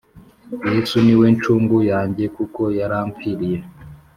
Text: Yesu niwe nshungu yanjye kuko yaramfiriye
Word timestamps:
Yesu 0.71 0.95
niwe 1.05 1.27
nshungu 1.35 1.77
yanjye 1.91 2.25
kuko 2.35 2.61
yaramfiriye 2.79 3.59